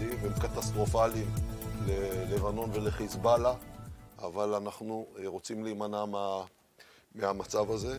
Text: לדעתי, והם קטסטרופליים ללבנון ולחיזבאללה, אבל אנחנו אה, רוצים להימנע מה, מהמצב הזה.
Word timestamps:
לדעתי, 0.00 0.16
והם 0.22 0.32
קטסטרופליים 0.32 1.30
ללבנון 1.86 2.70
ולחיזבאללה, 2.72 3.54
אבל 4.18 4.54
אנחנו 4.54 5.06
אה, 5.18 5.28
רוצים 5.28 5.64
להימנע 5.64 6.04
מה, 6.04 6.42
מהמצב 7.14 7.70
הזה. 7.70 7.98